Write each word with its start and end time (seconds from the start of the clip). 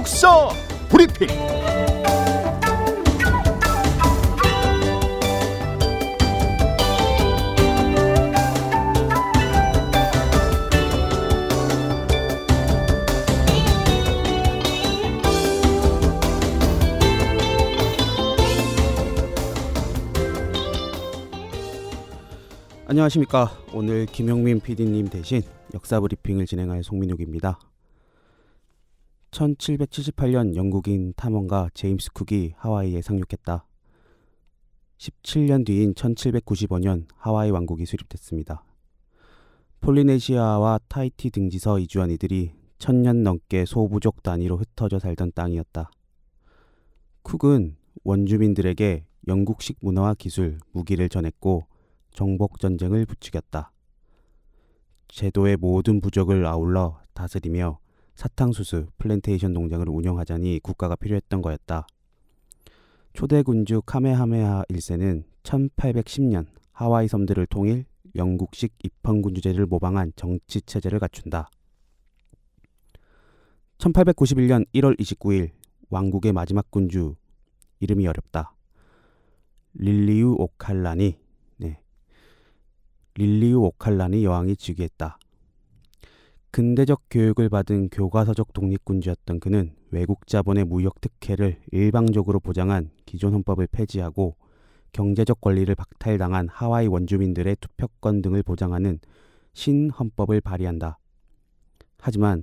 역사 0.00 0.48
브리핑 0.88 1.28
안녕하십니까. 22.86 23.50
오늘 23.74 24.06
김영민 24.06 24.60
PD님 24.60 25.08
대신 25.10 25.42
역사 25.74 26.00
브리핑을 26.00 26.46
진행할 26.46 26.82
송민욱입니다. 26.82 27.58
1778년 29.30 30.56
영국인 30.56 31.12
탐험가 31.16 31.70
제임스 31.74 32.12
쿡이 32.12 32.54
하와이에 32.56 33.00
상륙했다. 33.02 33.64
17년 34.98 35.64
뒤인 35.64 35.94
1795년 35.94 37.06
하와이 37.16 37.50
왕국이 37.50 37.86
수립됐습니다. 37.86 38.64
폴리네시아와 39.80 40.80
타이티 40.88 41.30
등지서 41.30 41.78
이주한 41.78 42.10
이들이 42.10 42.52
천년 42.78 43.22
넘게 43.22 43.64
소부족 43.64 44.22
단위로 44.22 44.56
흩어져 44.56 44.98
살던 44.98 45.32
땅이었다. 45.34 45.90
쿡은 47.22 47.76
원주민들에게 48.04 49.06
영국식 49.28 49.78
문화와 49.80 50.14
기술, 50.14 50.58
무기를 50.72 51.08
전했고 51.08 51.66
정복 52.12 52.58
전쟁을 52.58 53.06
부추겼다. 53.06 53.72
제도의 55.08 55.56
모든 55.56 56.00
부족을 56.00 56.46
아울러 56.46 57.00
다스리며 57.14 57.78
사탕수수, 58.20 58.88
플랜테이션 58.98 59.54
농장을 59.54 59.88
운영하자니 59.88 60.60
국가가 60.62 60.94
필요했던 60.94 61.40
거였다. 61.40 61.86
초대 63.14 63.42
군주 63.42 63.80
카메하메하 63.80 64.62
1세는 64.68 65.24
1810년 65.42 66.44
하와이 66.70 67.08
섬들을 67.08 67.46
통일 67.46 67.86
영국식 68.14 68.74
입헌군주제를 68.84 69.64
모방한 69.64 70.12
정치 70.16 70.60
체제를 70.60 70.98
갖춘다. 70.98 71.48
1891년 73.78 74.66
1월 74.74 75.00
29일 75.00 75.52
왕국의 75.88 76.34
마지막 76.34 76.70
군주 76.70 77.14
이름이 77.78 78.06
어렵다. 78.06 78.52
릴리우 79.72 80.36
오칼란이 80.38 81.16
네. 81.56 81.80
릴리우 83.14 83.60
오칼란이 83.60 84.22
여왕이 84.24 84.56
즉위했다. 84.56 85.19
근대적 86.52 87.02
교육을 87.10 87.48
받은 87.48 87.90
교과서적 87.90 88.52
독립군주였던 88.52 89.38
그는 89.38 89.72
외국 89.92 90.26
자본의 90.26 90.64
무역 90.64 91.00
특혜를 91.00 91.60
일방적으로 91.70 92.40
보장한 92.40 92.90
기존 93.06 93.34
헌법을 93.34 93.68
폐지하고 93.68 94.34
경제적 94.90 95.40
권리를 95.40 95.72
박탈당한 95.76 96.48
하와이 96.48 96.88
원주민들의 96.88 97.56
투표권 97.60 98.22
등을 98.22 98.42
보장하는 98.42 98.98
신헌법을 99.52 100.40
발의한다. 100.40 100.98
하지만 101.98 102.42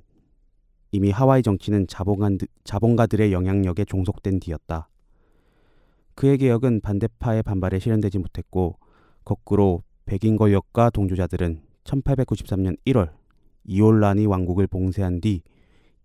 이미 0.92 1.12
하와이 1.12 1.44
정치는 1.44 1.88
자본가들의 2.64 3.34
영향력에 3.34 3.84
종속된 3.84 4.40
뒤였다. 4.40 4.88
그의 6.16 6.38
개혁은 6.38 6.80
반대파의 6.80 7.44
반발에 7.44 7.80
실현되지 7.80 8.20
못했고 8.20 8.80
거꾸로 9.26 9.84
백인 10.06 10.38
권력과 10.38 10.92
동조자들은 10.92 11.62
1893년 11.84 12.78
1월 12.86 13.12
이올라니 13.68 14.26
왕국을 14.26 14.66
봉쇄한 14.68 15.22
뒤 15.22 15.44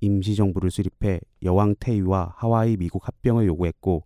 임시정부를 0.01 0.71
수립해 0.71 1.21
여왕 1.43 1.77
태위와 1.79 2.35
하와이 2.37 2.77
미국 2.77 3.07
합병을 3.07 3.47
요구했고 3.47 4.05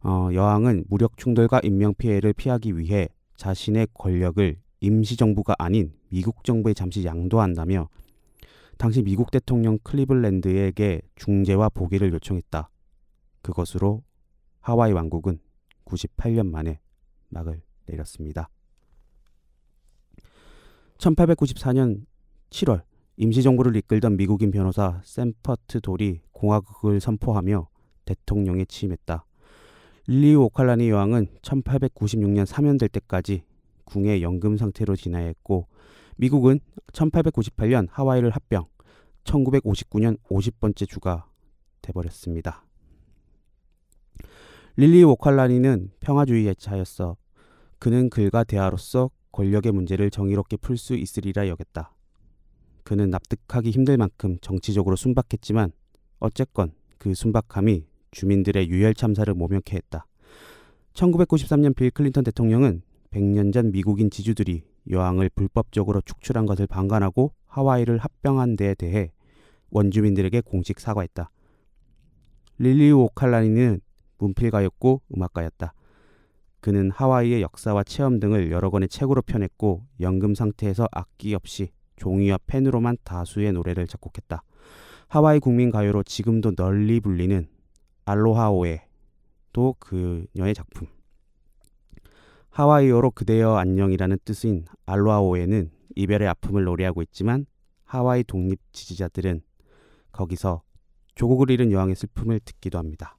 어, 0.00 0.28
여왕은 0.32 0.84
무력 0.88 1.16
충돌과 1.16 1.60
인명 1.64 1.94
피해를 1.94 2.32
피하기 2.32 2.78
위해 2.78 3.08
자신의 3.36 3.88
권력을 3.92 4.56
임시정부가 4.80 5.56
아닌 5.58 5.92
미국 6.08 6.44
정부에 6.44 6.74
잠시 6.74 7.04
양도한다며 7.04 7.88
당시 8.78 9.02
미국 9.02 9.30
대통령 9.30 9.78
클리블랜드에게 9.82 11.00
중재와 11.16 11.70
보기를 11.70 12.12
요청했다. 12.12 12.70
그것으로 13.42 14.04
하와이 14.60 14.92
왕국은 14.92 15.40
98년 15.86 16.50
만에 16.50 16.80
막을 17.30 17.62
내렸습니다. 17.86 18.48
1894년 20.98 22.04
7월 22.50 22.82
임시정부를 23.16 23.76
이끌던 23.76 24.16
미국인 24.16 24.50
변호사 24.50 25.00
샘퍼트 25.04 25.80
돌이 25.80 26.20
공화국을 26.32 27.00
선포하며 27.00 27.68
대통령에 28.04 28.64
취임했다. 28.66 29.24
릴리우 30.06 30.42
오칼라니 30.44 30.88
여왕은 30.90 31.26
1896년 31.42 32.46
사면될 32.46 32.88
때까지 32.90 33.42
궁의 33.84 34.22
연금 34.22 34.56
상태로 34.56 34.96
지나했고 34.96 35.66
미국은 36.16 36.60
1898년 36.92 37.88
하와이를 37.90 38.30
합병, 38.30 38.66
1959년 39.24 40.18
50번째 40.28 40.88
주가 40.88 41.28
돼버렸습니다. 41.82 42.64
릴리 44.76 45.02
오칼라니는 45.04 45.90
평화주의의 46.00 46.54
자였어. 46.56 47.16
그는 47.78 48.10
글과 48.10 48.44
대화로서 48.44 49.10
권력의 49.32 49.72
문제를 49.72 50.10
정의롭게 50.10 50.56
풀 50.58 50.76
수 50.76 50.94
있으리라 50.94 51.48
여겼다. 51.48 51.95
그는 52.86 53.10
납득하기 53.10 53.72
힘들 53.72 53.96
만큼 53.96 54.38
정치적으로 54.40 54.94
순박했지만 54.94 55.72
어쨌건 56.20 56.70
그 56.98 57.14
순박함이 57.14 57.84
주민들의 58.12 58.68
유혈 58.68 58.94
참사를 58.94 59.34
모면케 59.34 59.74
했다. 59.74 60.06
1993년 60.92 61.74
빌 61.74 61.90
클린턴 61.90 62.22
대통령은 62.22 62.82
100년 63.10 63.52
전 63.52 63.72
미국인 63.72 64.08
지주들이 64.08 64.62
여왕을 64.88 65.30
불법적으로 65.30 66.00
축출한 66.00 66.46
것을 66.46 66.68
방관하고 66.68 67.32
하와이를 67.46 67.98
합병한 67.98 68.54
데에 68.54 68.76
대해 68.76 69.10
원주민들에게 69.70 70.42
공식 70.42 70.78
사과했다. 70.78 71.28
릴리우 72.58 72.98
오칼라니는 72.98 73.80
문필가였고 74.18 75.02
음악가였다. 75.12 75.74
그는 76.60 76.92
하와이의 76.92 77.42
역사와 77.42 77.82
체험 77.82 78.20
등을 78.20 78.52
여러 78.52 78.70
권의 78.70 78.88
책으로 78.88 79.22
펴냈고 79.22 79.84
연금 79.98 80.36
상태에서 80.36 80.86
악기 80.92 81.34
없이 81.34 81.70
종이와 81.96 82.38
펜으로만 82.46 82.98
다수의 83.04 83.52
노래를 83.52 83.86
작곡했다. 83.86 84.42
하와이 85.08 85.38
국민 85.38 85.70
가요로 85.70 86.02
지금도 86.02 86.54
널리 86.54 87.00
불리는 87.00 87.48
알로하오에도 88.04 89.74
그녀의 89.78 90.54
작품. 90.54 90.88
하와이어로 92.50 93.10
그대여 93.10 93.56
안녕이라는 93.56 94.18
뜻인 94.24 94.64
알로하오에는 94.86 95.70
이별의 95.94 96.28
아픔을 96.28 96.64
노래하고 96.64 97.02
있지만 97.02 97.46
하와이 97.84 98.24
독립 98.24 98.60
지지자들은 98.72 99.42
거기서 100.12 100.62
조국을 101.14 101.50
잃은 101.50 101.72
여왕의 101.72 101.94
슬픔을 101.96 102.40
듣기도 102.40 102.78
합니다. 102.78 103.16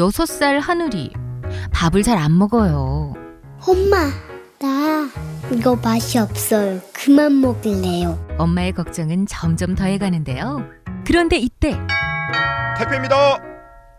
여섯 0.00 0.24
살 0.24 0.58
하늘이 0.60 1.12
밥을 1.74 2.02
잘 2.02 2.16
안 2.16 2.38
먹어요. 2.38 3.12
엄마, 3.68 4.08
나 4.58 5.10
이거 5.52 5.76
맛이 5.76 6.18
없어요. 6.18 6.80
그만 6.94 7.38
먹을래요. 7.42 8.18
엄마의 8.38 8.72
걱정은 8.72 9.26
점점 9.26 9.74
더해가는데요. 9.74 10.64
그런데 11.06 11.36
이때 11.36 11.76
택배입니다. 12.78 13.36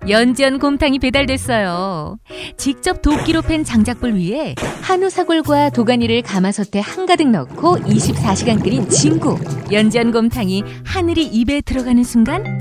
연지연 0.09 0.57
곰탕이 0.57 0.97
배달됐어요. 0.97 2.17
직접 2.57 3.03
도끼로 3.03 3.43
팬 3.43 3.63
장작불 3.63 4.15
위에 4.15 4.55
한우 4.81 5.11
사골과 5.11 5.69
도가니를 5.69 6.23
가마솥에 6.23 6.79
한가득 6.79 7.29
넣고 7.29 7.77
24시간 7.77 8.63
끓인 8.63 8.89
진구. 8.89 9.37
연지연 9.71 10.11
곰탕이 10.11 10.63
하늘이 10.83 11.25
입에 11.27 11.61
들어가는 11.61 12.03
순간 12.03 12.59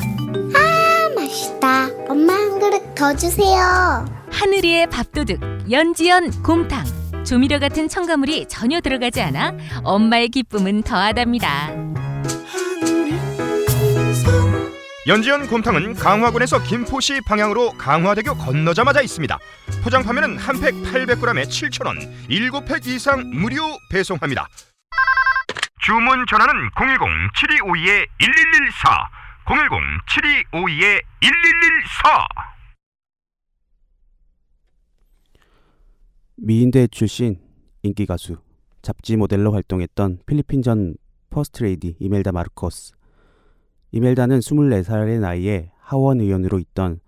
아, 0.55 1.15
맛있다. 1.17 1.89
엄마 2.11 2.33
한 2.33 2.59
그릇 2.59 2.95
더 2.97 3.15
주세요. 3.15 4.05
하늘이의 4.33 4.91
밥도둑 4.91 5.71
연지연 5.71 6.43
곰탕. 6.43 6.85
조미료 7.25 7.61
같은 7.61 7.89
첨가물이 7.89 8.49
전혀 8.49 8.81
들어가지 8.81 9.23
않아 9.23 9.55
엄마의 9.85 10.29
기쁨은 10.31 10.83
더하답니다. 10.83 11.69
연지연 15.07 15.47
곰탕은 15.47 15.95
강화군에서 15.95 16.61
김포시 16.65 17.21
방향으로 17.21 17.75
강화대교 17.79 18.35
건너자마자 18.39 19.03
있습니다. 19.03 19.39
포장 19.85 20.03
판매는 20.03 20.37
한 20.37 20.61
팩 20.61 20.75
800g에 20.83 21.45
7,000원, 21.45 22.29
7팩 22.29 22.89
이상 22.89 23.23
무료 23.33 23.62
배송합니다. 23.93 24.49
주문 25.83 26.27
전화는 26.29 26.71
010-7252-1114, 26.71 28.07
010-7252-1114. 29.50 31.02
미인대회 36.37 36.87
출신 36.87 37.41
인기 37.82 38.06
가수, 38.06 38.37
잡지 38.81 39.17
모델로 39.17 39.52
활동했던 39.52 40.20
필리핀 40.25 40.62
전 40.62 40.94
퍼스트레이디 41.31 41.97
이멜다 41.99 42.31
마르코스. 42.31 42.93
이멜다는 43.91 44.38
24살의 44.38 45.19
나이에 45.19 45.73
하원 45.79 46.20
의원으로 46.20 46.61
있던 46.61 47.00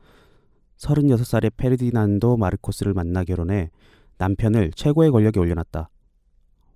36살의 0.79 1.53
페르디난도 1.57 2.39
마르코스를 2.39 2.93
만나 2.93 3.23
결혼해 3.23 3.71
남편을 4.19 4.73
최고의 4.75 5.13
권력에 5.13 5.39
올려놨다. 5.39 5.91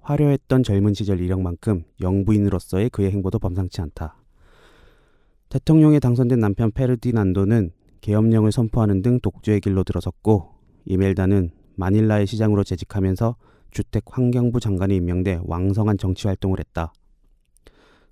화려했던 0.02 0.62
젊은 0.62 0.94
시절 0.94 1.20
이력만큼 1.20 1.82
영부인으로서의 2.00 2.90
그의 2.90 3.10
행보도 3.10 3.40
범상치 3.40 3.80
않다. 3.80 4.25
대통령에 5.56 6.00
당선된 6.00 6.38
남편 6.38 6.70
페르디난도는 6.70 7.70
계엄령을 8.02 8.52
선포하는 8.52 9.00
등 9.00 9.20
독주의 9.20 9.58
길로 9.58 9.84
들어섰고 9.84 10.50
이멜다는 10.84 11.50
마닐라의 11.76 12.26
시장으로 12.26 12.62
재직하면서 12.62 13.36
주택 13.70 14.04
환경부 14.06 14.60
장관이 14.60 14.94
임명돼 14.96 15.40
왕성한 15.44 15.96
정치 15.96 16.26
활동을 16.26 16.58
했다. 16.60 16.92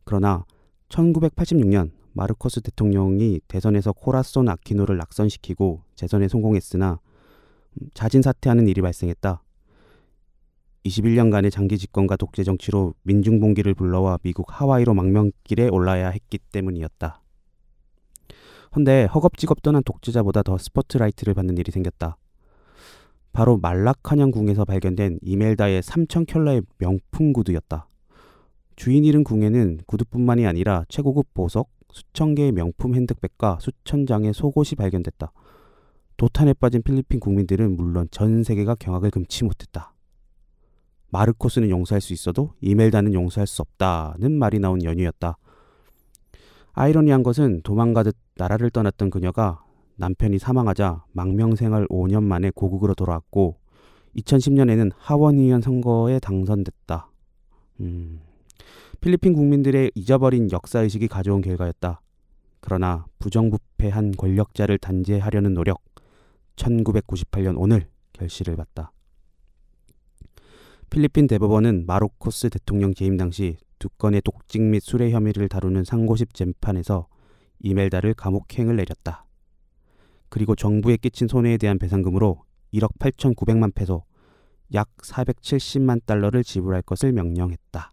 그러나 0.05 0.47
1986년 0.89 1.91
마르코스 2.15 2.63
대통령이 2.63 3.41
대선에서 3.47 3.93
코라손 3.93 4.49
아키노를 4.49 4.97
낙선시키고 4.97 5.83
재선에 5.97 6.29
성공했으나 6.29 6.99
자진 7.93 8.23
사퇴하는 8.23 8.69
일이 8.69 8.81
발생했다. 8.81 9.43
21년간의 10.87 11.51
장기 11.51 11.77
집권과 11.77 12.17
독재 12.17 12.43
정치로 12.43 12.95
민중 13.03 13.39
봉기를 13.39 13.75
불러와 13.75 14.19
미국 14.23 14.47
하와이로 14.49 14.95
망명길에 14.95 15.69
올라야 15.69 16.09
했기 16.09 16.39
때문이었다. 16.39 17.21
헌데 18.77 19.05
허겁지겁 19.05 19.63
떠난 19.63 19.83
독재자보다 19.85 20.43
더 20.43 20.59
스포트라이트를 20.59 21.35
받는 21.35 21.59
일이 21.59 21.71
생겼다. 21.71 22.17
바로 23.33 23.57
말라카냥 23.59 24.31
궁에서 24.31 24.65
발견된 24.65 25.19
이멜다의 25.23 25.83
3천 25.83 26.27
켤라의 26.27 26.63
명품 26.79 27.33
구두였다. 27.33 27.89
주인 28.77 29.05
잃은 29.05 29.23
궁에는 29.23 29.81
구두뿐만이 29.87 30.47
아니라 30.47 30.85
최고급 30.89 31.33
보석, 31.35 31.71
수천 31.93 32.35
개의 32.35 32.53
명품 32.53 32.95
핸드백과 32.95 33.59
수천 33.61 34.07
장의 34.07 34.35
속옷이 34.35 34.71
발견됐다. 34.77 35.33
도탄에 36.17 36.55
빠진 36.55 36.83
필리핀 36.83 37.21
국민들은 37.21 37.77
물론 37.77 38.09
전 38.11 38.43
세계가 38.43 38.77
경악을 38.77 39.11
금치 39.11 39.45
못했다. 39.45 39.95
마르코스는 41.11 41.71
용서할 41.71 42.01
수 42.01 42.13
있어도 42.13 42.55
이멜다는 42.61 43.15
용서할 43.15 43.47
수 43.47 43.63
없다는 43.63 44.33
말이 44.33 44.59
나온 44.59 44.83
연유였다. 44.83 45.39
아이러니한 46.73 47.23
것은 47.23 47.63
도망가듯 47.63 48.17
나라를 48.37 48.71
떠났던 48.71 49.11
그녀가 49.11 49.65
남편이 49.97 50.39
사망하자 50.39 51.05
망명생활 51.13 51.87
5년 51.87 52.25
만에 52.25 52.51
고국으로 52.51 52.95
돌아왔고 52.95 53.59
2010년에는 54.17 54.91
하원의원 54.97 55.61
선거에 55.61 56.19
당선됐다. 56.19 57.11
음, 57.81 58.21
필리핀 59.01 59.35
국민들의 59.35 59.93
잊어버린 59.95 60.51
역사의식이 60.51 61.09
가져온 61.09 61.43
결과였다. 61.43 62.01
그러나 62.61 63.07
부정부패한 63.19 64.13
권력자를 64.13 64.79
단죄하려는 64.79 65.55
노력, 65.55 65.83
1998년 66.57 67.57
오늘 67.59 67.89
결실을 68.13 68.57
봤다. 68.57 68.93
필리핀 70.91 71.27
대법원은 71.27 71.87
마르코스 71.87 72.51
대통령 72.51 72.95
재임 72.95 73.17
당시 73.17 73.57
두 73.79 73.89
건의 73.91 74.23
독직 74.23 74.63
및 74.63 74.81
수뢰 74.81 75.11
혐의를 75.11 75.49
다루는 75.49 75.85
상고심 75.85 76.27
재판에서 76.33 77.09
이멜다를 77.65 78.15
감옥행을 78.15 78.77
내렸다. 78.77 79.25
그리고 80.29 80.55
정부에 80.55 80.97
끼친 80.97 81.29
손해에 81.29 81.57
대한 81.57 81.79
배상금으로 81.79 82.43
1억 82.75 82.99
8,900만 82.99 83.75
페소, 83.75 84.05
약 84.75 84.95
470만 84.99 86.05
달러를 86.05 86.45
지불할 86.45 86.83
것을 86.83 87.13
명령했다. 87.13 87.93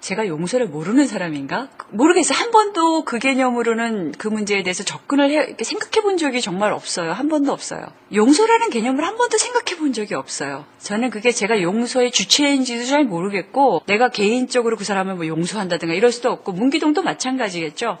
제가 0.00 0.26
용서를 0.26 0.66
모르는 0.66 1.06
사람인가? 1.06 1.68
모르겠어요. 1.90 2.38
한 2.38 2.50
번도 2.50 3.04
그 3.04 3.18
개념으로는 3.18 4.12
그 4.12 4.28
문제에 4.28 4.62
대해서 4.62 4.82
접근을 4.82 5.30
해, 5.30 5.56
생각해 5.62 6.02
본 6.02 6.16
적이 6.16 6.40
정말 6.40 6.72
없어요. 6.72 7.12
한 7.12 7.28
번도 7.28 7.52
없어요. 7.52 7.86
용서라는 8.14 8.70
개념을 8.70 9.04
한 9.04 9.16
번도 9.16 9.36
생각해 9.36 9.78
본 9.78 9.92
적이 9.92 10.14
없어요. 10.14 10.64
저는 10.78 11.10
그게 11.10 11.32
제가 11.32 11.60
용서의 11.60 12.10
주체인지도 12.12 12.86
잘 12.86 13.04
모르겠고, 13.04 13.82
내가 13.86 14.08
개인적으로 14.08 14.76
그 14.76 14.84
사람을 14.84 15.16
뭐 15.16 15.26
용서한다든가 15.26 15.94
이럴 15.94 16.12
수도 16.12 16.30
없고, 16.30 16.52
문기동도 16.52 17.02
마찬가지겠죠. 17.02 17.98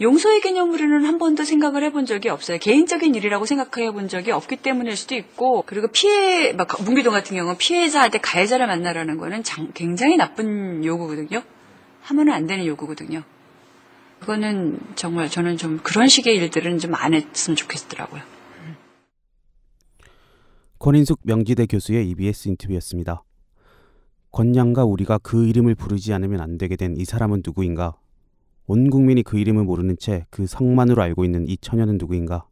용서의 0.00 0.40
개념으로는 0.40 1.04
한 1.04 1.18
번도 1.18 1.42
생각을 1.44 1.82
해본 1.82 2.06
적이 2.06 2.28
없어요. 2.28 2.58
개인적인 2.58 3.14
일이라고 3.16 3.46
생각해 3.46 3.90
본 3.90 4.06
적이 4.08 4.30
없기 4.30 4.56
때문일 4.56 4.96
수도 4.96 5.16
있고, 5.16 5.64
그리고 5.66 5.88
피해, 5.88 6.52
막 6.52 6.68
문기동 6.84 7.12
같은 7.12 7.36
경우는 7.36 7.58
피해자한테 7.58 8.18
가해자를 8.18 8.68
만나라는 8.68 9.18
거는 9.18 9.42
장- 9.42 9.72
굉장히 9.74 10.16
나쁜 10.16 10.84
요구거든요. 10.84 11.42
하면 12.02 12.28
안 12.30 12.46
되는 12.46 12.64
요구거든요. 12.64 13.22
그거는 14.20 14.78
정말 14.94 15.28
저는 15.28 15.56
좀 15.56 15.78
그런 15.82 16.06
식의 16.08 16.36
일들은 16.36 16.78
좀 16.78 16.94
안 16.94 17.14
했으면 17.14 17.56
좋겠더라고요. 17.56 18.22
권인숙 20.78 21.20
명지대 21.24 21.66
교수의 21.66 22.08
EBS 22.10 22.48
인터뷰였습니다. 22.48 23.24
권양과 24.30 24.84
우리가 24.84 25.18
그 25.18 25.46
이름을 25.46 25.74
부르지 25.74 26.12
않으면 26.12 26.40
안 26.40 26.56
되게 26.56 26.76
된 26.76 26.94
이 26.96 27.04
사람은 27.04 27.42
누구인가? 27.44 27.96
온 28.70 28.90
국민이 28.90 29.22
그 29.22 29.38
이름을 29.38 29.64
모르는 29.64 29.96
채 29.96 30.26
그 30.28 30.46
성만으로 30.46 31.00
알고 31.00 31.24
있는 31.24 31.48
이 31.48 31.56
처녀는 31.56 31.96
누구인가? 31.96 32.46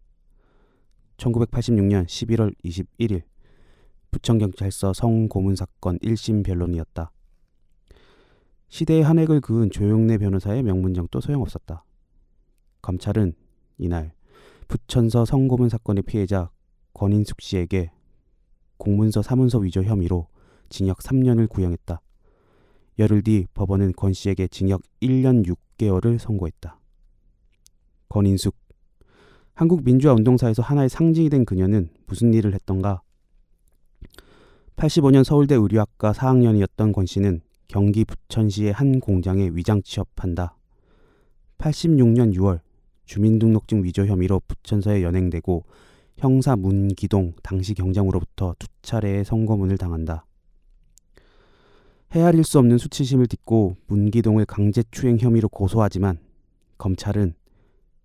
1986년 1.19 2.07
11월 2.07 2.55
21일 2.65 3.23
부천경찰서 4.11 4.95
성고문 4.95 5.57
사건 5.57 5.99
1심 5.99 6.43
변론이었다. 6.43 7.13
시대의 8.69 9.03
한 9.03 9.19
획을 9.19 9.43
그은 9.43 9.71
조용래 9.71 10.17
변호사의 10.17 10.63
명문정도 10.63 11.21
소용없었다. 11.21 11.85
검찰은 12.81 13.35
이날 13.77 14.15
부천서 14.69 15.27
성고문 15.27 15.69
사건의 15.69 16.03
피해자 16.03 16.51
권인숙 16.95 17.43
씨에게 17.43 17.91
공문서 18.79 19.21
사문서 19.21 19.59
위조 19.59 19.83
혐의로 19.83 20.29
징역 20.71 20.99
3년을 21.01 21.47
구형했다. 21.51 22.01
열흘 23.01 23.23
뒤 23.23 23.47
법원은 23.53 23.93
권 23.93 24.15
씨에게 24.15 24.49
징역 24.49 24.81
1년 25.03 25.47
6 25.47 25.66
개월을 25.77 26.19
선고했다. 26.19 26.79
권인숙 28.09 28.55
한국 29.55 29.85
민주화 29.85 30.13
운동사에서 30.13 30.63
하나의 30.63 30.89
상징이 30.89 31.31
된 31.31 31.45
그녀는 31.45 31.89
무슨 32.07 32.35
일을 32.35 32.55
했던가? 32.55 33.03
85년 34.77 35.25
서울대 35.25 35.55
의류학과 35.55 36.13
4학년이었던 36.13 36.93
권 36.93 37.07
씨는 37.07 37.41
경기 37.69 38.05
부천시의 38.05 38.73
한 38.73 39.01
공장에 39.01 39.51
위장 39.53 39.83
취업한다. 39.83 40.57
86년 41.59 42.35
6월 42.35 42.61
주민등록증 43.07 43.83
위조 43.83 44.05
혐의로 44.05 44.41
부천서에 44.47 45.03
연행되고 45.03 45.65
형사 46.19 46.57
문기동 46.57 47.35
당시 47.43 47.75
경장으로부터 47.75 48.55
두 48.59 48.67
차례의 48.83 49.25
선고문을 49.25 49.79
당한다. 49.79 50.27
헤아릴 52.17 52.45
수 52.45 52.59
없는 52.59 52.79
수치심을 52.79 53.27
딛고 53.27 53.77
문기동을 53.89 54.47
강제추행 54.47 55.19
혐의로 55.19 55.51
고소하지만 55.51 56.19
검찰은 56.79 57.35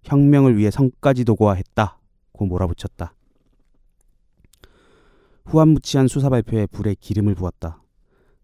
혁명을 0.04 0.58
위해 0.58 0.70
성까지 0.70 1.24
도구화했다고 1.24 2.46
몰아붙였다. 2.46 3.14
후한무치한 5.46 6.10
수사 6.10 6.28
발표에 6.28 6.66
불에 6.66 6.94
기름을 7.00 7.36
부었다. 7.36 7.82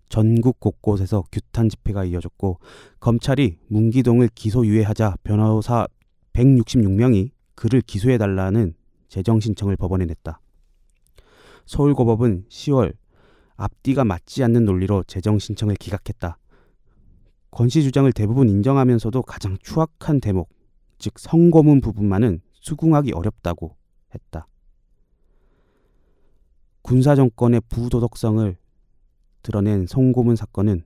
전국 0.08 0.62
곳곳에서 0.62 1.26
규탄 1.34 1.68
집회가 1.68 2.06
이어졌고 2.06 2.60
검찰이 3.02 3.58
문기동을 3.68 4.30
기소유예하자 4.34 5.18
변호사 5.24 5.86
166명이 6.32 7.32
그를 7.56 7.82
기소해달라는 7.82 8.74
재정 9.10 9.42
신청을 9.42 9.76
법원에 9.76 10.06
냈다. 10.06 10.40
서울고법은 11.66 12.46
10월 12.48 12.94
앞뒤가 13.58 14.06
맞지 14.06 14.44
않는 14.44 14.66
논리로 14.66 15.04
재정 15.04 15.40
신청을 15.40 15.76
기각했다. 15.76 16.38
권 17.52 17.70
씨 17.70 17.82
주장을 17.82 18.12
대부분 18.14 18.50
인정하면서도 18.50 19.24
가장 19.24 19.58
추악한 19.62 20.22
대목, 20.22 20.50
즉 21.00 21.18
성고문 21.18 21.82
부분만은 21.82 22.42
수긍하기 22.54 23.14
어렵다고 23.14 23.76
했다. 24.14 24.48
군사 26.82 27.16
정권의 27.16 27.62
부도덕성을 27.68 28.56
드러낸 29.42 29.88
성고문 29.88 30.36
사건은 30.36 30.84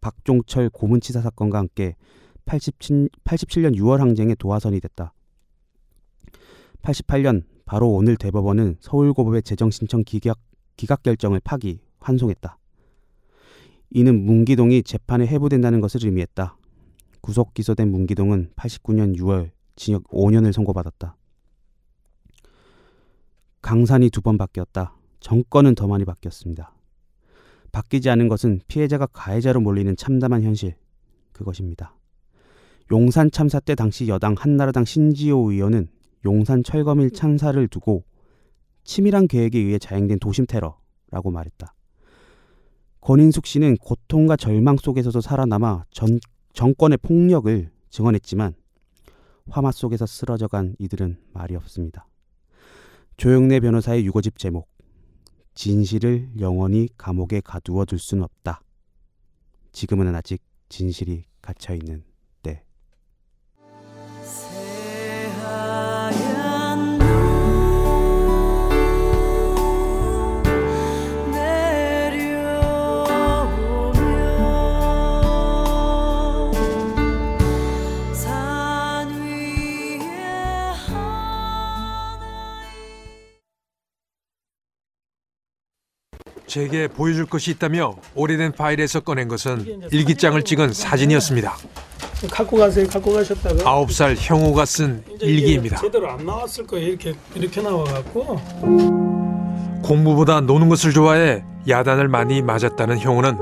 박종철 0.00 0.70
고문치사 0.70 1.20
사건과 1.20 1.58
함께 1.58 1.96
87, 2.44 3.08
87년 3.24 3.76
6월 3.76 3.98
항쟁의 3.98 4.36
도화선이 4.36 4.80
됐다. 4.80 5.14
88년 6.82 7.44
바로 7.64 7.90
오늘 7.90 8.16
대법원은 8.16 8.76
서울고법의 8.80 9.42
재정 9.44 9.70
신청 9.70 10.02
기각, 10.04 10.38
기각 10.76 11.02
결정을 11.02 11.40
파기, 11.40 11.80
환송했다. 12.04 12.58
이는 13.90 14.24
문기동이 14.24 14.82
재판에 14.82 15.26
회부된다는 15.26 15.80
것을 15.80 16.04
의미했다. 16.04 16.56
구속 17.20 17.54
기소된 17.54 17.90
문기동은 17.90 18.50
89년 18.56 19.16
6월 19.16 19.50
징역 19.76 20.04
5년을 20.08 20.52
선고받았다. 20.52 21.16
강산이 23.62 24.10
두 24.10 24.20
번 24.20 24.36
바뀌었다. 24.36 24.94
정권은 25.20 25.74
더 25.74 25.86
많이 25.86 26.04
바뀌었습니다. 26.04 26.74
바뀌지 27.72 28.10
않은 28.10 28.28
것은 28.28 28.60
피해자가 28.68 29.06
가해자로 29.06 29.60
몰리는 29.60 29.96
참담한 29.96 30.42
현실 30.42 30.76
그것입니다. 31.32 31.96
용산 32.92 33.30
참사 33.30 33.58
때 33.60 33.74
당시 33.74 34.06
여당 34.08 34.34
한나라당 34.38 34.84
신지호 34.84 35.50
의원은 35.50 35.88
용산 36.26 36.62
철거밀 36.62 37.10
참사를 37.10 37.66
두고 37.68 38.04
치밀한 38.84 39.28
계획에 39.28 39.58
의해 39.58 39.78
자행된 39.78 40.18
도심 40.18 40.46
테러라고 40.46 41.30
말했다. 41.30 41.74
권인숙 43.04 43.44
씨는 43.44 43.76
고통과 43.76 44.34
절망 44.34 44.78
속에서도 44.78 45.20
살아남아 45.20 45.84
전, 45.90 46.18
정권의 46.54 46.96
폭력을 47.02 47.70
증언했지만 47.90 48.54
화마 49.50 49.72
속에서 49.72 50.06
쓰러져 50.06 50.48
간 50.48 50.74
이들은 50.78 51.18
말이 51.34 51.54
없습니다. 51.54 52.08
조영래 53.18 53.60
변호사의 53.60 54.06
유고집 54.06 54.38
제목 54.38 54.70
진실을 55.52 56.30
영원히 56.40 56.88
감옥에 56.96 57.42
가두어 57.42 57.84
둘 57.84 57.98
수는 57.98 58.24
없다. 58.24 58.62
지금은 59.72 60.14
아직 60.14 60.42
진실이 60.70 61.24
갇혀 61.42 61.74
있는 61.74 62.04
제게 86.46 86.88
보여줄 86.88 87.26
것이 87.26 87.50
있다며 87.52 87.94
오래된 88.14 88.52
파일에서 88.52 89.00
꺼낸 89.00 89.28
것은 89.28 89.88
일기장을 89.90 90.40
찍은 90.42 90.72
사진이었습니다. 90.72 91.56
갖고 92.30 92.56
가세요. 92.56 92.86
갖고 92.86 93.12
가셨다가 93.12 93.68
아홉 93.68 93.92
살 93.92 94.14
형우가 94.18 94.64
쓴 94.64 95.02
일기입니다. 95.20 95.76
제대로 95.78 96.10
안 96.10 96.24
나왔을 96.24 96.66
거예요. 96.66 96.88
이렇게 96.88 97.14
이렇게 97.34 97.60
나와 97.60 97.84
갖고 97.84 98.40
공부보다 99.82 100.40
노는 100.40 100.68
것을 100.68 100.92
좋아해 100.92 101.44
야단을 101.68 102.08
많이 102.08 102.42
맞았다는 102.42 102.98
형우는 102.98 103.36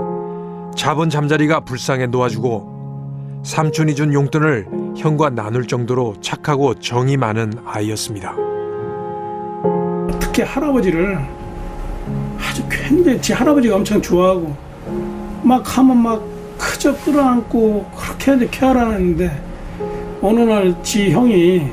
자본 0.76 1.10
잠자리가 1.10 1.60
불쌍해 1.60 2.06
놓아주고 2.06 3.42
삼촌이 3.44 3.94
준 3.94 4.12
용돈을 4.12 4.66
형과 4.96 5.30
나눌 5.30 5.66
정도로 5.66 6.16
착하고 6.20 6.78
정이 6.78 7.16
많은 7.16 7.52
아이였습니다. 7.64 8.34
특히 10.20 10.42
할아버지를 10.42 11.18
아주 12.42 12.62
굉장히 12.68 13.20
지 13.20 13.32
할아버지가 13.32 13.76
엄청 13.76 14.00
좋아하고 14.02 14.54
막 15.42 15.78
하면 15.78 15.96
막 15.98 16.22
그저 16.58 16.94
끌어안고 16.98 17.86
그렇게 17.96 18.34
이제 18.36 18.48
케어하는데 18.50 19.42
어느 20.20 20.40
날 20.40 20.74
지 20.82 21.10
형이 21.10 21.70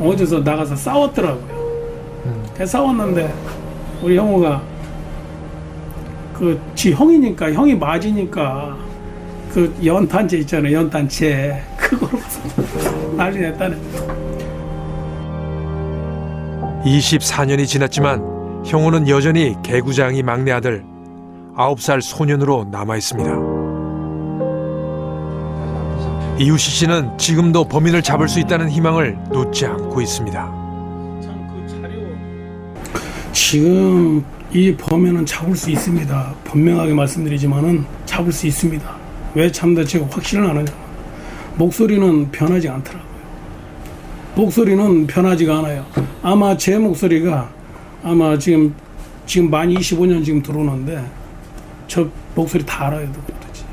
어디서 0.00 0.40
나가서 0.40 0.74
싸웠더라고요. 0.76 1.54
그래서 2.54 2.78
싸웠는데 2.78 3.32
우리 4.02 4.16
형우가 4.16 4.60
그 6.34 6.60
지 6.74 6.92
형이니까 6.92 7.52
형이 7.52 7.74
맞으니까 7.76 8.76
그 9.52 9.72
연탄재 9.84 10.38
있잖아요. 10.38 10.78
연탄재 10.78 11.62
그걸 11.78 12.10
난리 13.16 13.38
냈다네. 13.38 13.76
24년이 16.84 17.66
지났지만 17.66 18.33
형우는 18.64 19.08
여전히 19.08 19.54
개구장이 19.62 20.22
막내 20.22 20.50
아들 20.50 20.84
9살 21.54 22.00
소년으로 22.00 22.66
남아 22.70 22.96
있습니다. 22.96 23.30
이우시 26.38 26.70
씨는 26.70 27.16
지금도 27.16 27.64
범인을 27.64 28.02
잡을 28.02 28.28
수 28.28 28.40
있다는 28.40 28.70
희망을 28.70 29.16
놓지 29.30 29.66
않고 29.66 30.00
있습니다. 30.00 30.64
지금 33.32 34.24
이 34.52 34.74
범인은 34.74 35.26
잡을 35.26 35.54
수 35.54 35.70
있습니다. 35.70 36.34
분명하게 36.44 36.94
말씀드리지만은 36.94 37.84
잡을 38.06 38.32
수 38.32 38.46
있습니다. 38.46 38.96
왜 39.34 39.52
참다 39.52 39.84
제가 39.84 40.06
확신을 40.10 40.48
안 40.48 40.56
하냐? 40.56 40.72
목소리는 41.56 42.30
변하지 42.32 42.68
않더라고요. 42.68 43.14
목소리는 44.34 45.06
변하지가 45.06 45.58
않아요. 45.58 45.84
아마 46.22 46.56
제 46.56 46.78
목소리가 46.78 47.53
아마 48.04 48.36
지금 48.36 48.74
지금 49.24 49.50
만 49.50 49.70
25년 49.70 50.22
지금 50.22 50.42
들어오는데 50.42 51.02
저 51.88 52.06
목소리 52.34 52.64
다 52.66 52.88
알아요, 52.88 53.06
누구든지. 53.06 53.64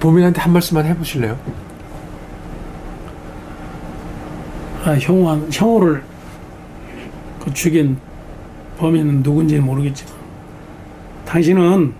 범인한테 0.00 0.40
한 0.40 0.52
말씀만 0.52 0.84
해보실래요? 0.86 1.38
아, 4.84 4.94
형우 4.94 5.48
형우를 5.52 6.02
그 7.38 7.54
죽인 7.54 7.96
범인은 8.78 9.22
누군지는 9.22 9.64
모르겠지만 9.64 10.12
당신은 11.24 11.94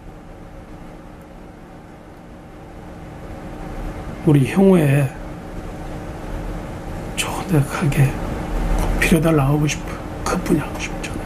우리 4.27 4.45
형우의 4.47 5.09
좋은 7.15 7.47
데 7.47 7.61
가게 7.61 8.07
꼭 8.81 8.99
빌어달라 8.99 9.47
하고 9.47 9.65
싶어 9.69 10.02
그뿐이 10.33 10.59
하고 10.59 10.79
싶잖아요 10.79 11.23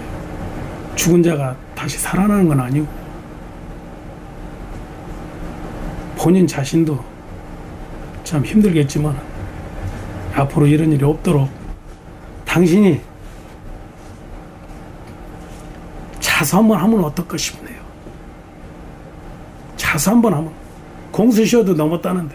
죽은 0.97 1.23
자가 1.23 1.57
다시 1.75 1.99
살아나는 1.99 2.49
건 2.49 2.61
아니고 2.61 2.87
본인 6.17 6.47
자신도 6.47 6.99
참 8.25 8.45
힘들겠지만 8.45 9.17
앞으로 10.35 10.67
이런 10.67 10.91
일이 10.91 11.05
없도록 11.05 11.49
당신이 12.45 13.01
자수 16.19 16.57
한번 16.57 16.79
하면 16.81 17.05
어떨까 17.05 17.37
싶네요. 17.37 17.81
자수 19.77 20.11
한번 20.11 20.35
하면 20.35 20.53
공수시효도 21.13 21.75
넘었다는데 21.75 22.35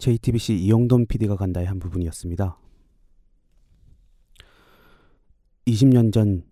JTBC 0.00 0.54
이영돈 0.56 1.06
PD가 1.06 1.36
간다의 1.36 1.66
한 1.66 1.78
부분이었습니다. 1.78 2.58
20년 5.66 6.12
전 6.12 6.50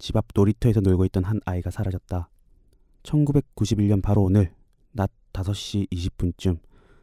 집 0.00 0.16
앞 0.16 0.24
놀이터에서 0.34 0.80
놀고 0.80 1.04
있던 1.06 1.24
한 1.24 1.40
아이가 1.44 1.70
사라졌다. 1.70 2.30
1991년 3.02 4.02
바로 4.02 4.22
오늘 4.22 4.52
낮 4.92 5.10
5시 5.34 5.90
20분쯤 5.90 6.58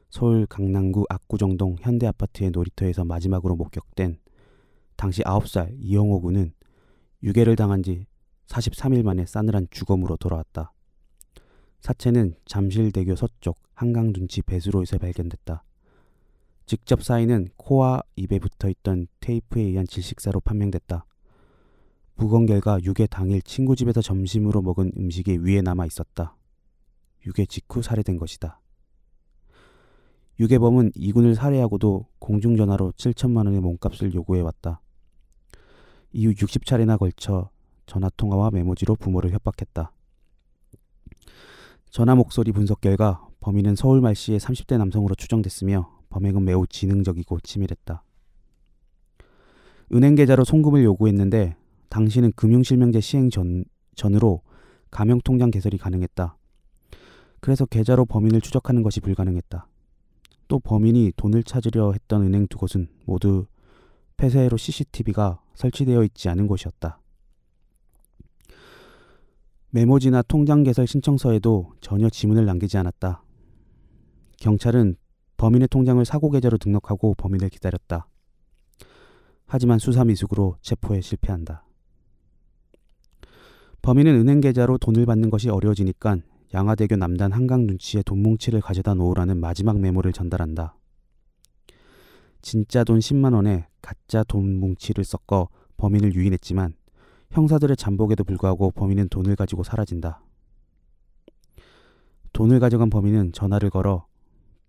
서울 0.10 0.48
강남구 0.48 1.06
압구정동 1.08 1.77
현대아파트의 1.80 2.50
놀이터에서 2.51 3.06
마지막으로 3.06 3.56
목격된 3.56 4.18
당시 4.96 5.22
9살 5.22 5.77
이영호 5.80 6.22
군은 6.22 6.54
유괴를 7.22 7.56
당한 7.56 7.84
지 7.84 8.08
43일 8.48 9.04
만에 9.04 9.27
싸늘한 9.27 9.68
주검으로 9.70 10.18
돌아왔다. 10.18 10.74
사체는 11.82 12.34
잠실대교 12.46 13.16
서쪽 13.16 13.60
한강둔치 13.75 14.42
배수로에서 14.42 14.98
발견됐다. 14.98 15.63
직접 16.68 17.02
사인은 17.02 17.48
코와 17.56 18.04
입에 18.18 18.40
붙어 18.40 18.68
있던 18.68 19.08
테이프에 19.22 19.62
의한 19.64 19.88
질식사로 19.88 20.42
판명됐다. 20.42 21.06
부검 22.18 22.46
결과 22.46 22.78
유괴 22.84 23.08
당일 23.08 23.42
친구 23.42 23.78
집에서 23.78 24.02
점심으로 24.02 24.62
먹은 24.62 24.92
음식이 24.98 25.38
위에 25.44 25.62
남아 25.62 25.86
있었다. 25.86 26.36
유괴 27.26 27.46
직후 27.46 27.82
살해된 27.82 28.18
것이다. 28.18 28.60
유괴범은 30.42 30.92
이군을 30.94 31.36
살해하고도 31.36 32.06
공중전화로 32.20 32.92
7천만 32.98 33.46
원의 33.46 33.62
몸값을 33.62 34.14
요구해왔다. 34.14 34.82
이후 36.12 36.34
60차례나 36.34 37.00
걸쳐 37.00 37.50
전화통화와 37.86 38.52
메모지로 38.52 38.96
부모를 38.96 39.32
협박했다. 39.32 39.94
전화 41.92 42.16
목소리 42.16 42.52
분석 42.52 42.82
결과 42.82 43.26
범인은 43.40 43.78
서울 43.78 44.02
말시의 44.02 44.42
30대 44.42 44.78
남성으로 44.78 45.16
추정됐으며 45.16 45.97
범행은 46.10 46.44
매우 46.46 46.66
지능적이고 46.68 47.40
치밀했다. 47.42 48.04
은행 49.94 50.16
계좌로 50.16 50.44
송금을 50.44 50.84
요구했는데 50.84 51.56
당시는 51.90 52.34
금융실명제 52.36 53.00
시행 53.00 53.30
전, 53.30 53.64
전으로 53.96 54.42
가명통장 54.92 55.52
개설이 55.52 55.78
가능했다. 55.78 56.38
그래서 57.40 57.66
계좌로 57.66 58.06
범인을 58.06 58.42
추적하는 58.42 58.84
것이 58.84 59.00
불가능했다. 59.00 59.68
또 60.48 60.60
범인이 60.60 61.14
돈을 61.16 61.44
찾으려 61.44 61.92
했던 61.92 62.24
은행 62.24 62.48
두 62.48 62.58
곳은 62.58 62.88
모두 63.06 63.46
폐쇄로 64.18 64.58
CCTV가 64.58 65.40
설치되어 65.54 66.04
있지 66.04 66.30
않은 66.30 66.48
곳이었다. 66.48 67.00
메모지나 69.70 70.24
통장 70.24 70.64
개설 70.64 70.88
신청서에도 70.88 71.74
전혀 71.82 72.10
지문을 72.10 72.46
남기지 72.46 72.78
않았다. 72.78 73.24
경찰은 74.40 74.96
범인의 75.38 75.67
통장을 75.70 76.03
사고 76.03 76.29
계좌로 76.32 76.58
등록하고 76.58 77.13
범인을 77.15 77.50
기다렸다. 77.50 78.08
하지만 79.46 79.79
수사 79.79 80.03
미숙으로 80.03 80.58
체포에 80.62 81.01
실패한다. 81.01 81.63
범인은 83.82 84.15
은행 84.15 84.41
계좌로 84.41 84.77
돈을 84.77 85.06
받는 85.06 85.29
것이 85.29 85.50
어려워지니까 85.50 86.17
양화대교 86.53 86.96
남단 86.96 87.32
한강 87.32 87.67
눈치에 87.67 88.01
돈 88.01 88.22
뭉치를 88.22 88.62
가져다 88.62 88.94
놓으라는 88.96 89.38
마지막 89.38 89.79
메모를 89.79 90.12
전달한다. 90.12 90.75
진짜 92.41 92.84
돈 92.84 93.00
10만 93.00 93.34
원에 93.34 93.67
가짜 93.82 94.24
돈 94.24 94.60
뭉치를 94.60 95.03
섞어 95.03 95.50
범인을 95.77 96.15
유인했지만 96.15 96.74
형사들의 97.32 97.77
잠복에도 97.77 98.24
불구하고 98.24 98.72
범인은 98.72 99.10
돈을 99.10 99.36
가지고 99.36 99.63
사라진다. 99.63 100.22
돈을 102.34 102.60
가져간 102.60 102.89
범인은 102.89 103.34
전화를 103.34 103.70
걸어 103.70 104.08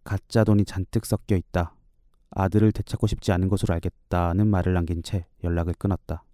가짜 0.08 0.42
돈이 0.42 0.64
잔뜩 0.64 1.04
섞여 1.04 1.36
있다. 1.36 1.74
아들을 2.30 2.72
되찾고 2.72 3.06
싶지 3.06 3.30
않은 3.32 3.48
것으로 3.48 3.74
알겠다는 3.74 4.46
말을 4.46 4.72
남긴 4.72 5.02
채 5.02 5.26
연락을 5.44 5.74
끊었다. 5.74 6.24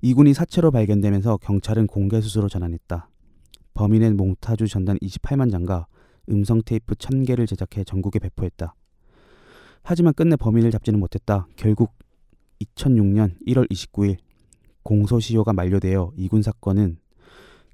이군이 0.00 0.34
사체로 0.34 0.70
발견되면서 0.70 1.38
경찰은 1.38 1.88
공개 1.88 2.20
수수로 2.20 2.48
전환했다. 2.48 3.08
범인은 3.74 4.16
몽타주 4.16 4.68
전단 4.68 4.96
28만 4.98 5.50
장과 5.50 5.88
음성 6.30 6.62
테이프 6.64 6.94
1000개를 6.94 7.48
제작해 7.48 7.82
전국에 7.82 8.20
배포했다. 8.20 8.72
하지만 9.82 10.14
끝내 10.14 10.36
범인을 10.36 10.70
잡지는 10.70 11.00
못했다. 11.00 11.48
결국 11.56 11.92
2006년 12.60 13.36
1월 13.48 13.68
29일 13.68 14.18
공소시효가 14.84 15.52
만료되어 15.52 16.12
이군 16.14 16.40
사건은 16.40 16.98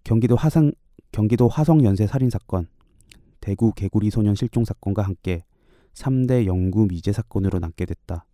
경기도 0.05 0.37
화성 0.37 1.85
연쇄 1.85 2.07
살인 2.07 2.31
사건, 2.31 2.67
대구 3.41 3.73
개구리 3.73 4.11
소년 4.11 4.35
실종 4.35 4.65
사건과 4.65 5.03
함께 5.03 5.45
3대 5.95 6.47
영구 6.47 6.87
미제 6.89 7.13
사건으로 7.13 7.59
남게 7.59 7.87
됐다. 7.87 8.27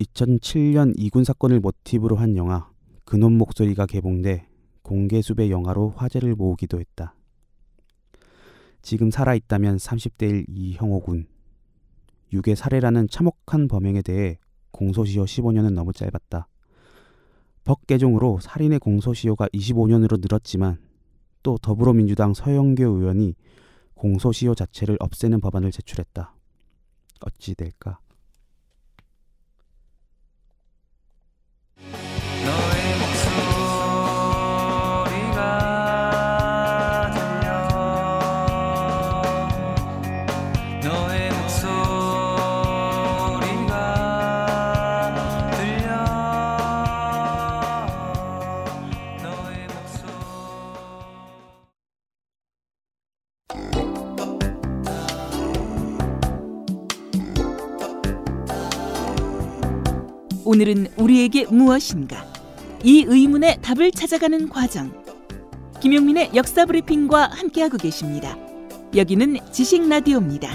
2007년 0.00 0.94
이군 0.96 1.24
사건을 1.24 1.60
모티브로 1.60 2.16
한 2.16 2.36
영화 2.36 2.70
근원 3.04 3.34
목소리가 3.38 3.86
개봉돼 3.86 4.48
공개수배 4.82 5.50
영화로 5.50 5.90
화제를 5.96 6.34
모으기도 6.34 6.80
했다. 6.80 7.14
지금 8.82 9.10
살아있다면 9.10 9.76
30대일 9.76 10.44
이형호 10.48 11.00
군. 11.00 11.26
유괴 12.32 12.54
살해라는 12.54 13.08
참혹한 13.08 13.68
범행에 13.68 14.02
대해 14.02 14.38
공소시효 14.72 15.24
15년은 15.24 15.72
너무 15.74 15.92
짧았다. 15.92 16.48
법 17.64 17.86
개정으로 17.86 18.40
살인의 18.40 18.80
공소시효가 18.80 19.48
25년으로 19.48 20.20
늘었지만 20.20 20.78
또 21.42 21.58
더불어민주당 21.58 22.34
서영교 22.34 22.84
의원이 22.84 23.34
공소시효 23.94 24.54
자체를 24.54 24.96
없애는 25.00 25.40
법안을 25.40 25.70
제출했다. 25.70 26.34
어찌 27.20 27.54
될까? 27.54 27.98
오늘은 60.52 60.88
우리에게 60.98 61.46
무엇인가? 61.46 62.30
이 62.84 63.06
의문의 63.08 63.62
답을 63.62 63.90
찾아가는 63.90 64.50
과정. 64.50 64.92
김용민의 65.80 66.32
역사 66.34 66.66
브리핑과 66.66 67.28
함께하고 67.28 67.78
계십니다. 67.78 68.36
여기는 68.94 69.38
지식 69.50 69.88
라디오입니다. 69.88 70.50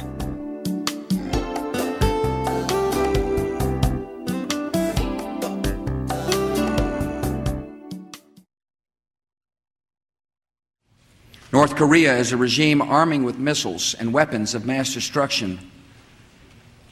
North 11.51 11.75
Korea 11.75 12.19
is 12.19 12.31
a 12.31 12.37
regime 12.37 12.83
arming 12.83 13.25
with 13.25 13.41
missiles 13.41 13.97
and 13.99 14.13
weapons 14.15 14.55
of 14.55 14.63
mass 14.63 14.93
destruction 14.93 15.57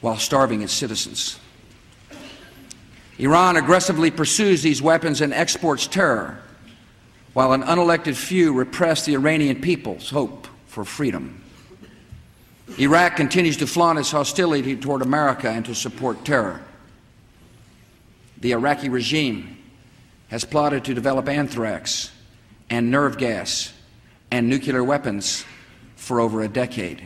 while 0.00 0.18
starving 0.18 0.60
its 0.60 0.72
citizens. 0.72 1.45
Iran 3.18 3.56
aggressively 3.56 4.10
pursues 4.10 4.62
these 4.62 4.82
weapons 4.82 5.20
and 5.20 5.32
exports 5.32 5.86
terror, 5.86 6.38
while 7.32 7.52
an 7.52 7.62
unelected 7.62 8.14
few 8.14 8.52
repress 8.52 9.04
the 9.04 9.14
Iranian 9.14 9.60
people's 9.60 10.10
hope 10.10 10.46
for 10.66 10.84
freedom. 10.84 11.42
Iraq 12.78 13.16
continues 13.16 13.56
to 13.58 13.66
flaunt 13.66 13.98
its 13.98 14.10
hostility 14.10 14.76
toward 14.76 15.00
America 15.00 15.48
and 15.48 15.64
to 15.64 15.74
support 15.74 16.24
terror. 16.24 16.60
The 18.38 18.52
Iraqi 18.52 18.90
regime 18.90 19.56
has 20.28 20.44
plotted 20.44 20.84
to 20.84 20.94
develop 20.94 21.28
anthrax 21.28 22.10
and 22.68 22.90
nerve 22.90 23.16
gas 23.16 23.72
and 24.30 24.48
nuclear 24.48 24.84
weapons 24.84 25.44
for 25.94 26.20
over 26.20 26.42
a 26.42 26.48
decade. 26.48 27.02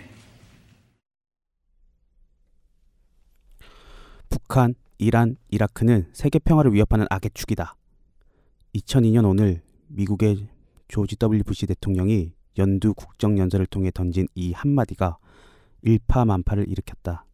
북한, 4.30 4.74
이란, 5.02 5.38
이라크는 5.48 6.10
세계 6.12 6.38
평화를 6.38 6.74
위협하는 6.74 7.06
악의 7.08 7.30
축이다. 7.32 7.74
2002년 8.74 9.26
오늘 9.26 9.62
미국의 9.88 10.46
조지 10.88 11.16
W 11.16 11.42
부시 11.42 11.64
대통령이 11.64 12.34
연두 12.58 12.92
국정 12.92 13.38
연설을 13.38 13.64
통해 13.64 13.90
던진 13.94 14.26
이 14.34 14.52
한마디가 14.52 15.16
일파만파를 15.80 16.68
일으켰다. 16.68 17.24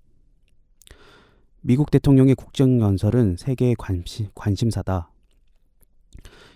미국 1.60 1.90
대통령의 1.90 2.36
국정 2.36 2.80
연설은 2.80 3.36
세계의 3.36 3.74
관심, 3.76 4.28
관심사다. 4.36 5.10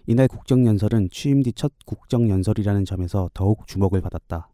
이날 0.06 0.28
국정 0.28 0.64
연설은 0.64 1.08
취임 1.10 1.42
뒤 1.42 1.52
첫 1.52 1.72
국정 1.86 2.30
연설이라는 2.30 2.84
점에서 2.84 3.28
더욱 3.34 3.66
주목을 3.66 4.00
받았다. 4.00 4.48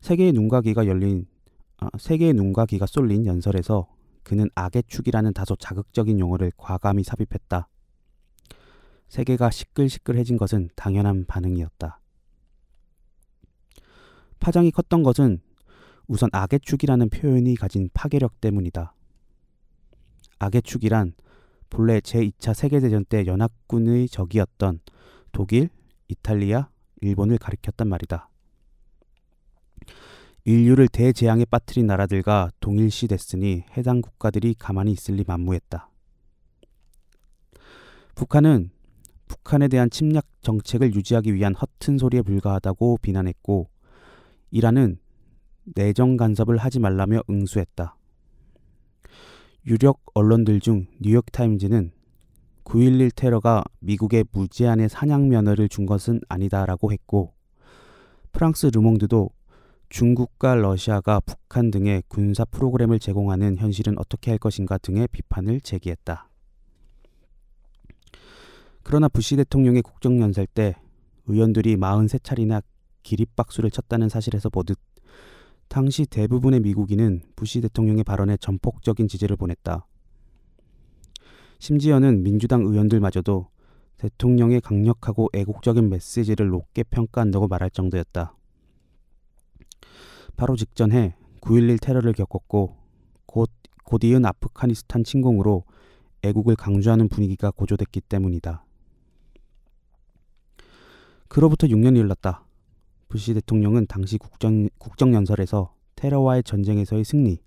세계의 0.00 0.32
눈과 0.32 0.62
귀가 0.62 0.88
열린 0.88 1.28
아, 1.76 1.88
세계의 1.96 2.34
눈과 2.34 2.66
귀가 2.66 2.86
쏠린 2.86 3.26
연설에서 3.26 3.86
그는 4.26 4.50
악의 4.56 4.82
축이라는 4.88 5.34
다소 5.34 5.54
자극적인 5.54 6.18
용어를 6.18 6.50
과감히 6.56 7.04
삽입했다. 7.04 7.68
세계가 9.06 9.50
시끌시끌해진 9.50 10.36
것은 10.36 10.68
당연한 10.74 11.26
반응이었다. 11.26 12.00
파장이 14.40 14.72
컸던 14.72 15.04
것은 15.04 15.40
우선 16.08 16.28
악의 16.32 16.58
축이라는 16.58 17.08
표현이 17.08 17.54
가진 17.54 17.88
파괴력 17.94 18.40
때문이다. 18.40 18.96
악의 20.40 20.62
축이란 20.62 21.12
본래 21.70 22.00
제2차 22.00 22.52
세계대전 22.52 23.04
때 23.04 23.26
연합군의 23.26 24.08
적이었던 24.08 24.80
독일, 25.30 25.70
이탈리아, 26.08 26.68
일본을 27.00 27.38
가리켰단 27.38 27.88
말이다. 27.88 28.28
인류를 30.46 30.86
대재앙에 30.86 31.44
빠뜨린 31.44 31.88
나라들과 31.88 32.50
동일시 32.60 33.08
됐으니 33.08 33.64
해당 33.76 34.00
국가들이 34.00 34.54
가만히 34.56 34.92
있을 34.92 35.16
리 35.16 35.24
만무했다. 35.26 35.90
북한은 38.14 38.70
북한에 39.26 39.66
대한 39.66 39.90
침략 39.90 40.24
정책을 40.42 40.94
유지하기 40.94 41.34
위한 41.34 41.52
허튼 41.52 41.98
소리에 41.98 42.22
불과하다고 42.22 42.98
비난했고 43.02 43.68
이란은 44.52 45.00
내정 45.74 46.16
간섭을 46.16 46.58
하지 46.58 46.78
말라며 46.78 47.22
응수했다. 47.28 47.96
유력 49.66 50.00
언론들 50.14 50.60
중 50.60 50.86
뉴욕타임즈는 51.00 51.90
9.11 52.62 53.10
테러가 53.16 53.64
미국의 53.80 54.26
무제한의 54.30 54.90
사냥 54.90 55.28
면허를 55.28 55.68
준 55.68 55.86
것은 55.86 56.20
아니다라고 56.28 56.92
했고 56.92 57.34
프랑스 58.30 58.66
르몽드도 58.66 59.30
중국과 59.88 60.56
러시아가 60.56 61.20
북한 61.20 61.70
등의 61.70 62.02
군사 62.08 62.44
프로그램을 62.44 62.98
제공하는 62.98 63.56
현실은 63.56 63.98
어떻게 63.98 64.30
할 64.30 64.38
것인가 64.38 64.78
등의 64.78 65.08
비판을 65.08 65.60
제기했다. 65.60 66.28
그러나 68.82 69.08
부시 69.08 69.36
대통령의 69.36 69.82
국정연설 69.82 70.46
때 70.46 70.76
의원들이 71.26 71.76
43차례나 71.76 72.62
기립박수를 73.02 73.70
쳤다는 73.70 74.08
사실에서 74.08 74.48
보듯 74.48 74.78
당시 75.68 76.06
대부분의 76.06 76.60
미국인은 76.60 77.22
부시 77.34 77.60
대통령의 77.60 78.04
발언에 78.04 78.36
전폭적인 78.36 79.08
지지를 79.08 79.36
보냈다. 79.36 79.86
심지어는 81.58 82.22
민주당 82.22 82.62
의원들마저도 82.62 83.48
대통령의 83.96 84.60
강력하고 84.60 85.30
애국적인 85.32 85.88
메시지를 85.88 86.48
높게 86.48 86.82
평가한다고 86.82 87.48
말할 87.48 87.70
정도였다. 87.70 88.36
바로 90.36 90.56
직전해 90.56 91.14
9.11 91.40 91.80
테러를 91.80 92.12
겪었고 92.12 92.76
곧, 93.26 93.50
곧 93.84 94.04
이은 94.04 94.24
아프가니스탄 94.24 95.04
침공으로 95.04 95.64
애국을 96.22 96.56
강조하는 96.56 97.08
분위기가 97.08 97.50
고조됐기 97.50 98.02
때문이다. 98.02 98.64
그로부터 101.28 101.66
6년이 101.66 102.02
흘렀다. 102.02 102.44
부시 103.08 103.34
대통령은 103.34 103.86
당시 103.86 104.18
국정, 104.18 104.68
국정연설에서 104.78 105.74
테러와의 105.94 106.42
전쟁에서의 106.42 107.04
승리, 107.04 107.38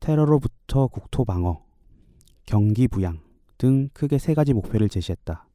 테러로부터 0.00 0.88
국토 0.88 1.24
방어, 1.24 1.64
경기 2.44 2.88
부양 2.88 3.20
등 3.58 3.88
크게 3.92 4.18
세 4.18 4.34
가지 4.34 4.52
목표를 4.52 4.88
제시했다. 4.88 5.46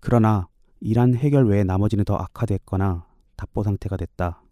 그러나 0.00 0.48
이란 0.80 1.14
해결 1.14 1.46
외에 1.46 1.64
나머지는 1.64 2.04
더 2.04 2.14
악화됐거나 2.16 3.06
답보 3.36 3.62
상태가 3.62 3.96
됐다. 3.96 4.42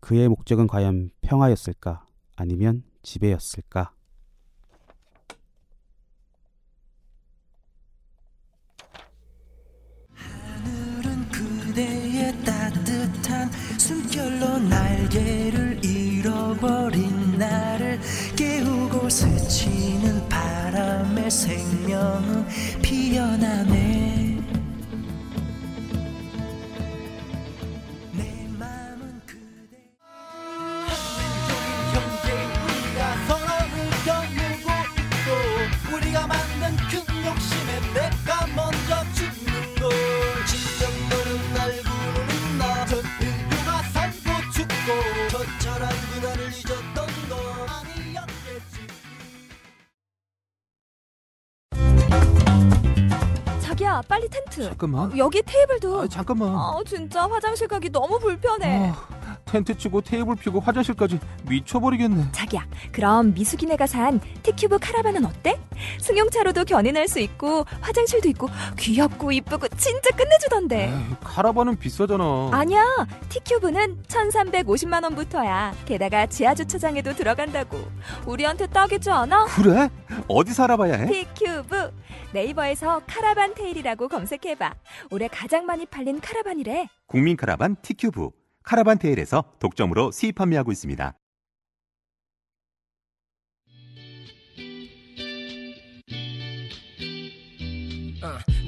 그의 0.00 0.28
목적은 0.28 0.66
과연 0.66 1.10
평화였을까? 1.20 2.06
아니면 2.36 2.84
지배였을까? 3.02 3.92
잠깐만. 54.64 55.16
여기 55.18 55.42
테이블도 55.42 56.00
아, 56.02 56.06
잠깐만. 56.08 56.48
아 56.54 56.74
진짜 56.86 57.26
화장실 57.28 57.66
가기 57.68 57.90
너무 57.90 58.18
불편해 58.18 58.92
텐트 59.50 59.76
치고 59.76 60.00
테이블 60.02 60.36
피고 60.36 60.60
화장실까지 60.60 61.18
미쳐버리겠네. 61.48 62.30
자기야 62.32 62.64
그럼 62.92 63.34
미숙이네가 63.34 63.86
산 63.86 64.20
티큐브 64.42 64.78
카라반은 64.78 65.24
어때? 65.24 65.58
승용차로도 66.00 66.64
견인할 66.64 67.08
수 67.08 67.18
있고 67.20 67.64
화장실도 67.80 68.28
있고 68.30 68.48
귀엽고 68.78 69.32
이쁘고 69.32 69.66
진짜 69.76 70.10
끝내주던데 70.16 70.88
에이, 70.94 71.16
카라반은 71.20 71.76
비싸잖아. 71.78 72.50
아니야 72.52 72.84
티큐브는 73.28 74.02
1350만 74.04 75.02
원부터야 75.02 75.74
게다가 75.84 76.26
지하 76.26 76.54
주차장에도 76.54 77.14
들어간다고 77.14 77.78
우리한테 78.26 78.66
딱이지 78.68 79.10
않아? 79.10 79.46
그래? 79.46 79.88
어디서 80.28 80.64
알아봐야 80.64 80.94
해? 80.94 81.06
티큐브 81.06 81.90
네이버에서 82.32 83.00
카라반 83.06 83.54
테일이라고 83.54 84.08
검색해봐 84.08 84.74
올해 85.10 85.26
가장 85.28 85.66
많이 85.66 85.86
팔린 85.86 86.20
카라반이래 86.20 86.88
국민 87.06 87.36
카라반 87.36 87.74
티큐브 87.82 88.30
카라반 88.64 88.98
테일에서 88.98 89.44
독점으로 89.58 90.10
수입 90.10 90.36
판매하고 90.36 90.72
있습니다. 90.72 91.19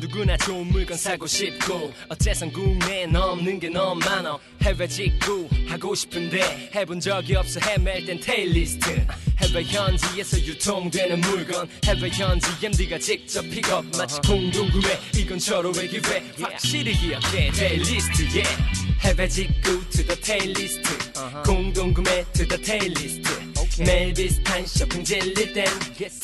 누구나 0.03 0.37
좋은 0.37 0.67
물건 0.67 0.97
사고 0.97 1.29
싶고 1.29 1.93
어째선 2.09 2.53
국내엔 2.53 3.15
없는 3.15 3.61
게 3.61 3.69
너무 3.69 4.01
많아. 4.05 4.37
해외 4.63 4.89
직구 4.89 5.49
하고 5.69 5.95
싶은데 5.95 6.71
해본 6.75 6.99
적이 6.99 7.37
없어. 7.37 7.61
헤맬 7.61 8.07
땐 8.07 8.19
테일리스트. 8.19 9.07
해외 9.41 9.63
현지에서 9.63 10.41
유통되는 10.41 11.21
물건. 11.21 11.69
해외 11.85 12.09
현지 12.09 12.49
MD가 12.61 12.99
직접 12.99 13.43
픽업 13.43 13.85
마치 13.97 14.21
공동구매. 14.27 14.99
이건 15.19 15.39
절호의 15.39 15.89
기회. 15.89 16.25
확실히 16.41 16.95
기억해. 16.95 17.53
테일리스트 17.53 18.23
yeah. 18.35 18.57
해외 19.03 19.29
직구 19.29 19.89
to 19.89 20.05
the 20.05 20.21
테일리스트. 20.21 21.13
공동구매 21.45 22.25
to 22.33 22.49
the 22.49 22.61
테일리스트. 22.61 23.53
매일 23.79 24.13
비슷한 24.13 24.67
쇼핑 24.67 25.03
질릴 25.03 25.53
땐 25.55 25.65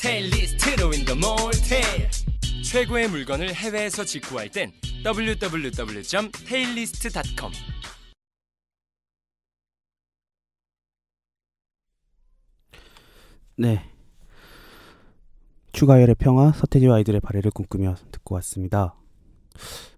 테일리스트로 0.01 0.93
in 0.93 1.05
the 1.05 1.19
테일 1.19 1.48
최고의 2.71 3.09
물건을 3.09 3.55
해외에서 3.55 4.05
직구할 4.05 4.51
땐 4.51 4.73
www.taillist.com 5.03 7.53
네. 13.57 13.91
추가열의 15.73 16.17
평화, 16.17 16.53
서태지와 16.53 16.97
아이들의 16.97 17.23
발해를 17.23 17.51
꿈꾸며 17.53 17.95
듣고 18.13 18.35
왔습니다. 18.35 18.95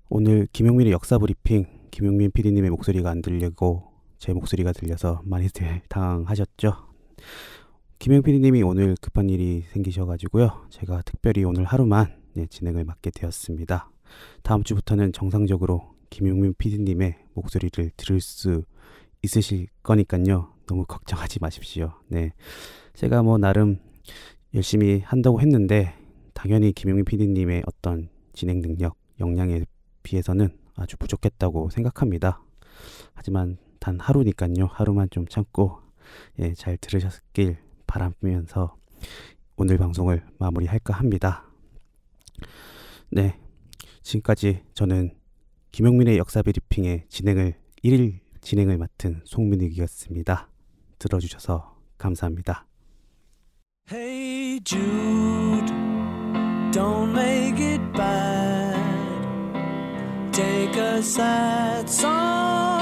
오늘 0.09 0.47
김용민의 0.53 0.93
역사 0.93 1.19
브리핑, 1.19 1.67
김용민 1.91 2.31
PD님의 2.31 2.71
목소리가 2.71 3.11
안 3.11 3.21
들리고 3.21 3.91
제 4.19 4.33
목소리가 4.33 4.71
들려서 4.71 5.23
많이들 5.25 5.83
당황하셨죠? 5.91 6.77
김용 7.99 8.23
PD님이 8.23 8.63
오늘 8.63 8.95
급한 9.01 9.29
일이 9.29 9.65
생기셔가지고요. 9.73 10.69
제가 10.71 11.03
특별히 11.03 11.43
오늘 11.43 11.65
하루만 11.65 12.20
네, 12.35 12.47
진행을 12.47 12.85
맡게 12.85 13.11
되었습니다. 13.11 13.90
다음 14.43 14.62
주부터는 14.62 15.12
정상적으로 15.12 15.95
김용민 16.11 16.55
PD님의 16.55 17.16
목소리를 17.35 17.90
들을 17.97 18.21
수 18.21 18.64
있으실 19.23 19.69
거니까요. 19.83 20.53
너무 20.66 20.85
걱정하지 20.87 21.38
마십시오. 21.40 21.93
네. 22.09 22.33
제가 22.95 23.23
뭐 23.23 23.38
나름 23.38 23.79
열심히 24.55 25.01
한다고 25.01 25.40
했는데 25.40 25.95
당연히 26.35 26.73
김용민 26.73 27.05
PD님의 27.05 27.64
어떤 27.66 28.09
진행 28.33 28.61
능력, 28.61 28.97
역량에 29.21 29.64
비해서는 30.03 30.57
아주 30.77 30.97
부족했다고 30.97 31.71
생각합니다. 31.71 32.43
하지만 33.12 33.59
단 33.79 33.99
하루니까요. 34.01 34.66
하루만 34.71 35.09
좀 35.11 35.27
참고 35.27 35.81
예, 36.38 36.55
잘 36.55 36.77
들으셨길 36.79 37.59
바라면서 37.87 38.77
오늘 39.57 39.77
방송을 39.79 40.25
마무리할까 40.38 40.95
합니다. 40.95 41.50
네. 43.11 43.38
지금까지 44.03 44.62
저는 44.74 45.14
김용민의 45.72 46.18
역사 46.18 46.42
브리핑의 46.42 47.05
진행을 47.09 47.55
1일 47.85 48.20
진행을 48.40 48.79
맡은 48.79 49.20
송민욱이었습니다. 49.24 50.48
들어주셔서 50.98 51.76
감사합니다. 51.98 52.66
Hey 53.90 54.61
Jude, 54.64 55.72
don't 56.72 57.11
make 57.12 57.61
it 57.61 57.83
bad. 57.92 58.79
Take 60.33 60.81
a 60.81 60.98
sad 61.03 61.88
song 61.88 62.80